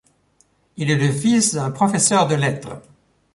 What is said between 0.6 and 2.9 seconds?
Il est le fils d'un professeur de lettres.